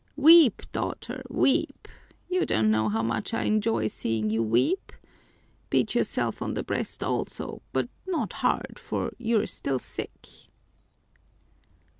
Weep, 0.15 0.63
daughter, 0.71 1.21
weep! 1.29 1.87
You 2.27 2.43
don't 2.47 2.71
know 2.71 2.89
how 2.89 3.03
much 3.03 3.35
I 3.35 3.43
enjoy 3.43 3.85
seeing 3.87 4.31
you 4.31 4.41
weep. 4.41 4.91
Beat 5.69 5.93
yourself 5.93 6.41
on 6.41 6.55
the 6.55 6.63
breast 6.63 7.03
also, 7.03 7.61
but 7.71 7.87
not 8.07 8.33
hard, 8.33 8.79
for 8.79 9.11
you're 9.19 9.45
still 9.45 9.77
sick." 9.77 10.27